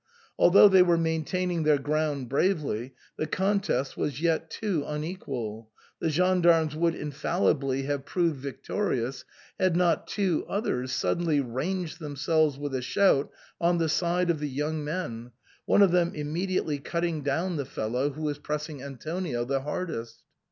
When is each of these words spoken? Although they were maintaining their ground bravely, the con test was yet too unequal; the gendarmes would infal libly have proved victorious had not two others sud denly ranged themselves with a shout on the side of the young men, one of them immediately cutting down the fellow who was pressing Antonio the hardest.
Although 0.39 0.67
they 0.67 0.81
were 0.81 0.97
maintaining 0.97 1.61
their 1.61 1.77
ground 1.77 2.27
bravely, 2.27 2.95
the 3.17 3.27
con 3.27 3.59
test 3.59 3.95
was 3.95 4.19
yet 4.19 4.49
too 4.49 4.83
unequal; 4.87 5.69
the 5.99 6.09
gendarmes 6.09 6.75
would 6.75 6.95
infal 6.95 7.41
libly 7.53 7.83
have 7.85 8.03
proved 8.03 8.37
victorious 8.39 9.25
had 9.59 9.75
not 9.75 10.07
two 10.07 10.43
others 10.49 10.91
sud 10.91 11.19
denly 11.21 11.43
ranged 11.45 11.99
themselves 11.99 12.57
with 12.57 12.73
a 12.73 12.81
shout 12.81 13.29
on 13.59 13.77
the 13.77 13.89
side 13.89 14.31
of 14.31 14.39
the 14.39 14.49
young 14.49 14.83
men, 14.83 15.33
one 15.67 15.83
of 15.83 15.91
them 15.91 16.15
immediately 16.15 16.79
cutting 16.79 17.21
down 17.21 17.57
the 17.57 17.63
fellow 17.65 18.09
who 18.09 18.23
was 18.23 18.39
pressing 18.39 18.81
Antonio 18.81 19.45
the 19.45 19.61
hardest. 19.61 20.23